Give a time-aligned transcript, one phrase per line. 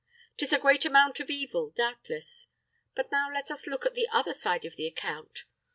[0.37, 2.47] 'Tis a great amount of evil, doubtless.
[2.95, 5.43] But now let us look at the other side of the account.